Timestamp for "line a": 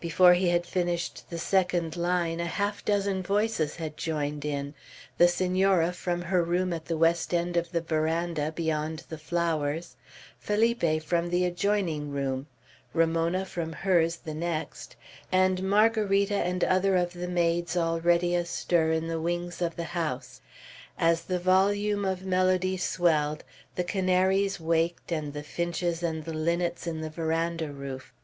1.94-2.46